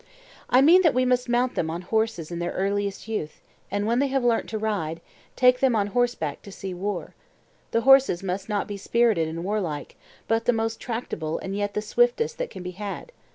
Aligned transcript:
I 0.49 0.61
mean 0.61 0.81
that 0.81 0.95
we 0.95 1.05
must 1.05 1.29
mount 1.29 1.53
them 1.53 1.69
on 1.69 1.83
horses 1.83 2.31
in 2.31 2.39
their 2.39 2.53
earliest 2.53 3.07
youth, 3.07 3.39
and 3.69 3.85
when 3.85 3.99
they 3.99 4.07
have 4.07 4.23
learnt 4.23 4.49
to 4.49 4.57
ride, 4.57 4.99
take 5.35 5.59
them 5.59 5.75
on 5.75 5.85
horseback 5.93 6.41
to 6.41 6.51
see 6.51 6.73
war: 6.73 7.13
the 7.69 7.81
horses 7.81 8.23
must 8.23 8.49
not 8.49 8.67
be 8.67 8.77
spirited 8.77 9.27
and 9.27 9.43
warlike, 9.43 9.95
but 10.27 10.45
the 10.45 10.53
most 10.53 10.79
tractable 10.79 11.37
and 11.37 11.55
yet 11.55 11.75
the 11.75 11.83
swiftest 11.83 12.39
that 12.39 12.49
can 12.49 12.63
be 12.63 12.71
had. 12.71 13.11